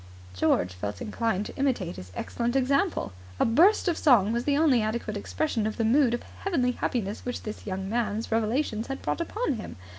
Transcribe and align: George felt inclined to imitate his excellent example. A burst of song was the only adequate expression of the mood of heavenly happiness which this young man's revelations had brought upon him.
George 0.33 0.73
felt 0.73 0.99
inclined 0.99 1.45
to 1.45 1.55
imitate 1.57 1.95
his 1.97 2.11
excellent 2.15 2.55
example. 2.55 3.13
A 3.39 3.45
burst 3.45 3.87
of 3.87 3.99
song 3.99 4.33
was 4.33 4.45
the 4.45 4.57
only 4.57 4.81
adequate 4.81 5.15
expression 5.15 5.67
of 5.67 5.77
the 5.77 5.85
mood 5.85 6.15
of 6.15 6.23
heavenly 6.39 6.71
happiness 6.71 7.23
which 7.23 7.43
this 7.43 7.67
young 7.67 7.87
man's 7.87 8.31
revelations 8.31 8.87
had 8.87 9.03
brought 9.03 9.21
upon 9.21 9.53
him. 9.57 9.75